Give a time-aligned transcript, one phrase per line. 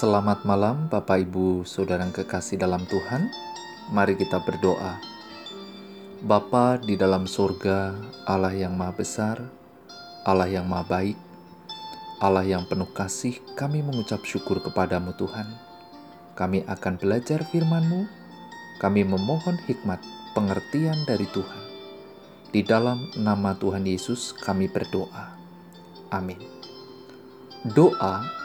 [0.00, 3.28] Selamat malam, Bapak, Ibu, saudara yang kekasih dalam Tuhan.
[3.92, 4.96] Mari kita berdoa.
[6.24, 7.92] Bapa di dalam surga,
[8.24, 9.36] Allah yang Maha Besar,
[10.24, 11.20] Allah yang Maha Baik,
[12.16, 15.44] Allah yang penuh kasih, kami mengucap syukur kepadamu Tuhan.
[16.32, 18.08] Kami akan belajar firman-Mu,
[18.80, 20.00] kami memohon hikmat,
[20.32, 21.64] pengertian dari Tuhan.
[22.48, 25.36] Di dalam nama Tuhan Yesus kami berdoa.
[26.08, 26.40] Amin.
[27.76, 28.40] Doa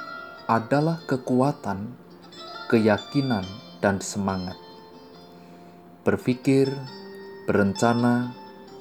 [0.45, 1.89] adalah kekuatan,
[2.69, 3.45] keyakinan,
[3.81, 4.57] dan semangat.
[6.05, 6.69] Berpikir,
[7.49, 8.33] berencana,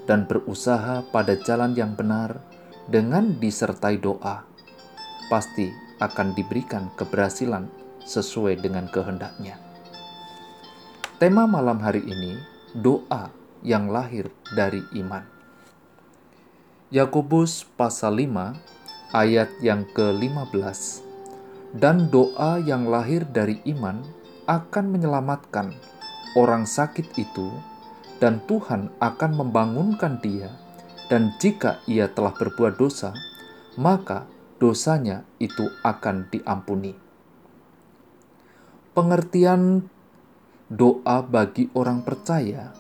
[0.05, 2.37] dan berusaha pada jalan yang benar
[2.85, 4.45] dengan disertai doa,
[5.33, 5.73] pasti
[6.05, 7.65] akan diberikan keberhasilan
[8.05, 9.57] sesuai dengan kehendaknya.
[11.17, 12.37] Tema malam hari ini,
[12.77, 13.33] doa
[13.65, 15.25] yang lahir dari iman.
[16.93, 21.04] Yakobus pasal 5 ayat yang ke-15
[21.75, 23.99] dan doa yang lahir dari iman
[24.47, 25.75] akan menyelamatkan
[26.39, 27.51] orang sakit itu
[28.23, 30.55] dan Tuhan akan membangunkan dia.
[31.05, 33.13] Dan jika ia telah berbuat dosa
[33.77, 34.25] maka
[34.57, 36.97] dosanya itu akan diampuni.
[38.95, 39.85] Pengertian
[40.71, 42.73] doa bagi orang percaya.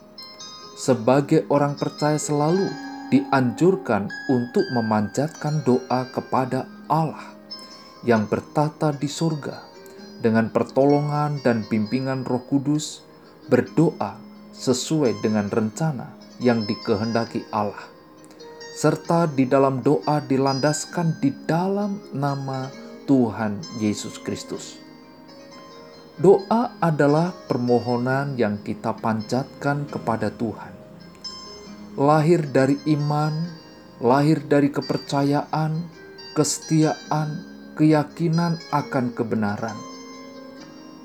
[0.78, 2.70] Sebagai orang percaya selalu
[3.12, 7.33] dianjurkan untuk memanjatkan doa kepada Allah
[8.04, 9.64] yang bertata di surga
[10.20, 13.04] dengan pertolongan dan bimbingan Roh Kudus
[13.48, 14.16] berdoa
[14.52, 17.94] sesuai dengan rencana yang dikehendaki Allah
[18.74, 22.66] serta di dalam doa dilandaskan di dalam nama
[23.06, 24.82] Tuhan Yesus Kristus.
[26.18, 30.74] Doa adalah permohonan yang kita panjatkan kepada Tuhan.
[31.94, 33.34] Lahir dari iman,
[34.02, 35.78] lahir dari kepercayaan,
[36.34, 39.76] kesetiaan, keyakinan akan kebenaran.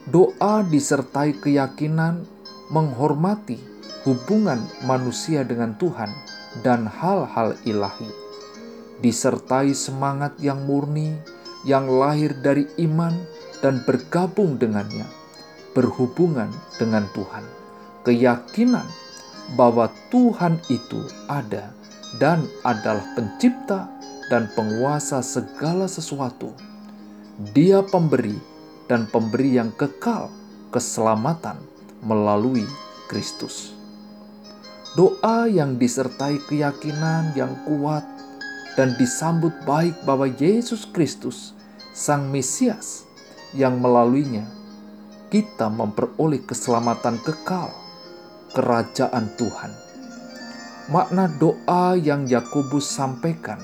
[0.09, 2.25] Doa disertai keyakinan
[2.73, 3.57] menghormati
[4.05, 6.09] hubungan manusia dengan Tuhan
[6.65, 8.09] dan hal-hal ilahi,
[9.01, 11.13] disertai semangat yang murni
[11.67, 13.13] yang lahir dari iman
[13.59, 15.05] dan bergabung dengannya,
[15.75, 17.43] berhubungan dengan Tuhan,
[18.07, 18.87] keyakinan
[19.59, 21.73] bahwa Tuhan itu ada
[22.17, 23.98] dan adalah Pencipta
[24.29, 26.53] dan Penguasa segala sesuatu.
[27.51, 28.37] Dia pemberi
[28.85, 30.29] dan pemberi yang kekal
[30.71, 31.57] keselamatan
[32.05, 32.63] melalui
[33.09, 33.79] Kristus
[34.97, 38.01] doa yang disertai keyakinan yang kuat
[38.73, 41.53] dan disambut baik bahwa Yesus Kristus,
[41.93, 43.05] Sang Mesias,
[43.53, 44.43] yang melaluinya
[45.29, 47.69] kita memperoleh keselamatan kekal,
[48.57, 49.71] kerajaan Tuhan.
[50.89, 53.61] Makna doa yang Yakobus sampaikan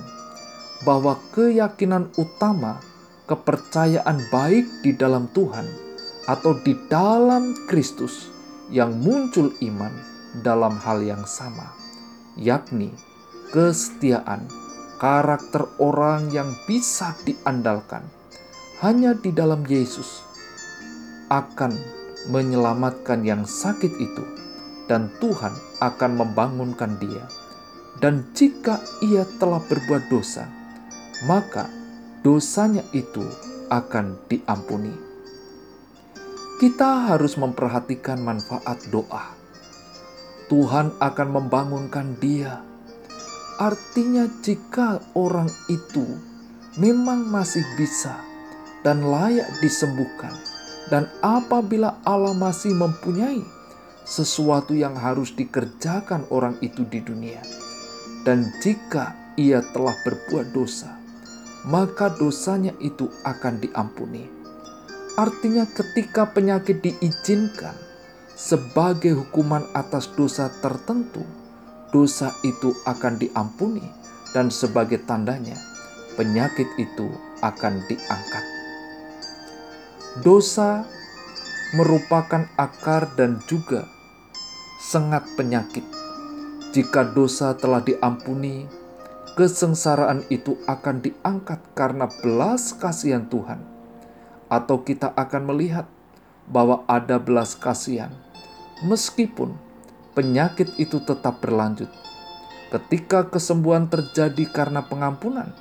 [0.83, 2.83] bahwa keyakinan utama
[3.25, 5.65] kepercayaan baik di dalam Tuhan
[6.27, 8.29] atau di dalam Kristus
[8.73, 9.93] yang muncul iman
[10.41, 11.71] dalam hal yang sama,
[12.35, 12.91] yakni
[13.53, 14.49] kesetiaan,
[14.97, 18.03] karakter orang yang bisa diandalkan
[18.83, 20.25] hanya di dalam Yesus
[21.31, 21.71] akan
[22.29, 24.25] menyelamatkan yang sakit itu
[24.85, 27.25] dan Tuhan akan membangunkan dia.
[27.95, 30.51] Dan jika ia telah berbuat dosa,
[31.23, 31.71] maka
[32.19, 33.23] dosanya itu
[33.71, 34.91] akan diampuni.
[36.59, 39.45] Kita harus memperhatikan manfaat doa
[40.45, 42.61] Tuhan akan membangunkan dia.
[43.57, 46.05] Artinya, jika orang itu
[46.77, 48.13] memang masih bisa
[48.85, 50.35] dan layak disembuhkan,
[50.93, 53.41] dan apabila Allah masih mempunyai
[54.05, 57.41] sesuatu yang harus dikerjakan orang itu di dunia,
[58.21, 60.93] dan jika ia telah berbuat dosa,
[61.65, 64.29] maka dosanya itu akan diampuni.
[65.17, 67.73] Artinya, ketika penyakit diizinkan,
[68.35, 71.23] sebagai hukuman atas dosa tertentu,
[71.89, 73.81] dosa itu akan diampuni,
[74.35, 75.55] dan sebagai tandanya
[76.19, 77.07] penyakit itu
[77.39, 78.45] akan diangkat.
[80.19, 80.83] Dosa
[81.75, 83.87] merupakan akar dan juga
[84.79, 85.83] sengat penyakit.
[86.75, 88.67] Jika dosa telah diampuni,
[89.35, 93.59] kesengsaraan itu akan diangkat karena belas kasihan Tuhan,
[94.47, 95.87] atau kita akan melihat
[96.47, 98.15] bahwa ada belas kasihan
[98.83, 99.55] meskipun
[100.15, 101.87] penyakit itu tetap berlanjut.
[102.71, 105.53] Ketika kesembuhan terjadi karena pengampunan,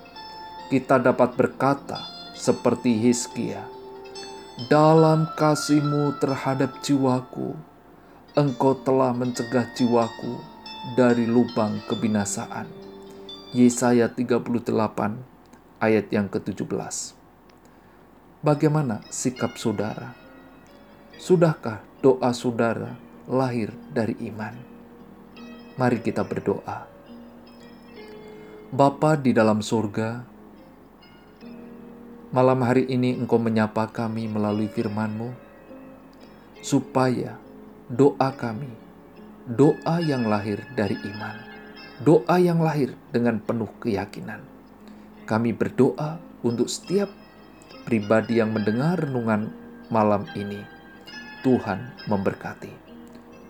[0.73, 2.01] kita dapat berkata
[2.35, 3.63] seperti Hizkia,
[4.67, 7.55] "Dalam kasihmu terhadap jiwaku,
[8.35, 10.39] engkau telah mencegah jiwaku
[10.99, 12.94] dari lubang kebinasaan."
[13.55, 14.67] Yesaya 38
[15.79, 17.15] ayat yang ke-17.
[18.43, 20.11] bagaimana sikap saudara?
[21.23, 22.99] Sudahkah doa saudara
[23.31, 24.59] lahir dari iman?
[25.79, 26.91] Mari kita berdoa.
[28.75, 30.27] Bapa di dalam surga,
[32.35, 35.31] malam hari ini Engkau menyapa kami melalui firman-Mu,
[36.59, 37.39] supaya
[37.87, 38.75] doa kami,
[39.47, 41.54] doa yang lahir dari iman,
[42.03, 44.43] doa yang lahir dengan penuh keyakinan.
[45.29, 47.13] Kami berdoa untuk setiap
[47.87, 49.53] pribadi yang mendengar renungan
[49.93, 50.65] malam ini.
[51.45, 52.73] Tuhan memberkati.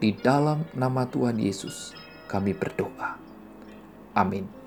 [0.03, 1.95] Di dalam nama Tuhan Yesus,
[2.27, 3.17] kami berdoa.
[4.19, 4.64] Amin.